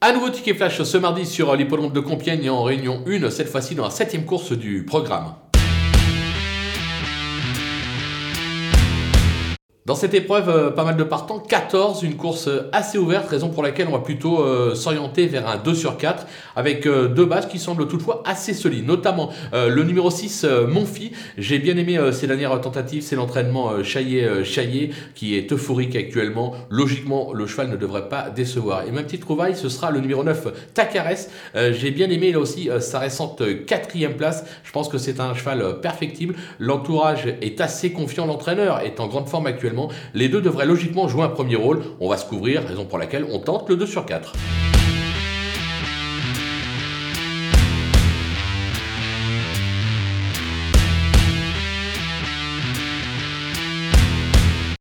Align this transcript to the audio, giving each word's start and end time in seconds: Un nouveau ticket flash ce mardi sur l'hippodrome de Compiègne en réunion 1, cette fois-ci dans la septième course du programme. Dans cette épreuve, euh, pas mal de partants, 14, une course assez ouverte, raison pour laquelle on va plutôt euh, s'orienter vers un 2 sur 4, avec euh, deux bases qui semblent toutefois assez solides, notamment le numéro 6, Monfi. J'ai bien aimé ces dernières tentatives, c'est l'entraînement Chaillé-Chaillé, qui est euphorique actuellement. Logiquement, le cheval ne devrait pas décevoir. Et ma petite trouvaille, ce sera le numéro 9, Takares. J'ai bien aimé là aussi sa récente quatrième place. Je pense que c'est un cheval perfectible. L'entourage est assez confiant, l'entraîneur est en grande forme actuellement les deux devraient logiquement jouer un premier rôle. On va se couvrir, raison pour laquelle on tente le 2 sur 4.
Un 0.00 0.12
nouveau 0.12 0.30
ticket 0.30 0.54
flash 0.54 0.80
ce 0.80 0.96
mardi 0.96 1.26
sur 1.26 1.56
l'hippodrome 1.56 1.92
de 1.92 1.98
Compiègne 1.98 2.48
en 2.50 2.62
réunion 2.62 3.02
1, 3.04 3.30
cette 3.30 3.48
fois-ci 3.48 3.74
dans 3.74 3.82
la 3.82 3.90
septième 3.90 4.24
course 4.24 4.52
du 4.52 4.84
programme. 4.84 5.34
Dans 9.88 9.94
cette 9.94 10.12
épreuve, 10.12 10.50
euh, 10.50 10.70
pas 10.70 10.84
mal 10.84 10.98
de 10.98 11.02
partants, 11.02 11.38
14, 11.38 12.02
une 12.02 12.16
course 12.16 12.50
assez 12.72 12.98
ouverte, 12.98 13.26
raison 13.26 13.48
pour 13.48 13.62
laquelle 13.62 13.88
on 13.88 13.92
va 13.92 14.00
plutôt 14.00 14.42
euh, 14.42 14.74
s'orienter 14.74 15.26
vers 15.26 15.48
un 15.48 15.56
2 15.56 15.74
sur 15.74 15.96
4, 15.96 16.26
avec 16.56 16.86
euh, 16.86 17.08
deux 17.08 17.24
bases 17.24 17.48
qui 17.48 17.58
semblent 17.58 17.88
toutefois 17.88 18.22
assez 18.26 18.52
solides, 18.52 18.86
notamment 18.86 19.30
le 19.54 19.82
numéro 19.84 20.10
6, 20.10 20.44
Monfi. 20.68 21.12
J'ai 21.38 21.58
bien 21.58 21.78
aimé 21.78 21.98
ces 22.12 22.26
dernières 22.26 22.60
tentatives, 22.60 23.02
c'est 23.02 23.16
l'entraînement 23.16 23.82
Chaillé-Chaillé, 23.82 24.90
qui 25.14 25.36
est 25.36 25.50
euphorique 25.52 25.96
actuellement. 25.96 26.54
Logiquement, 26.68 27.32
le 27.32 27.46
cheval 27.46 27.70
ne 27.70 27.76
devrait 27.76 28.10
pas 28.10 28.28
décevoir. 28.28 28.82
Et 28.86 28.90
ma 28.90 29.02
petite 29.02 29.22
trouvaille, 29.22 29.56
ce 29.56 29.70
sera 29.70 29.90
le 29.90 30.00
numéro 30.00 30.22
9, 30.22 30.48
Takares. 30.74 31.28
J'ai 31.54 31.90
bien 31.90 32.10
aimé 32.10 32.32
là 32.32 32.40
aussi 32.40 32.68
sa 32.80 32.98
récente 32.98 33.42
quatrième 33.66 34.16
place. 34.16 34.44
Je 34.64 34.72
pense 34.72 34.88
que 34.88 34.98
c'est 34.98 35.20
un 35.20 35.34
cheval 35.34 35.80
perfectible. 35.80 36.34
L'entourage 36.58 37.26
est 37.40 37.60
assez 37.60 37.92
confiant, 37.92 38.26
l'entraîneur 38.26 38.80
est 38.80 39.00
en 39.00 39.06
grande 39.06 39.28
forme 39.28 39.46
actuellement 39.46 39.77
les 40.14 40.28
deux 40.28 40.40
devraient 40.40 40.66
logiquement 40.66 41.08
jouer 41.08 41.22
un 41.22 41.28
premier 41.28 41.56
rôle. 41.56 41.82
On 42.00 42.08
va 42.08 42.16
se 42.16 42.26
couvrir, 42.26 42.66
raison 42.66 42.84
pour 42.84 42.98
laquelle 42.98 43.24
on 43.30 43.38
tente 43.38 43.68
le 43.68 43.76
2 43.76 43.86
sur 43.86 44.04
4. 44.04 44.32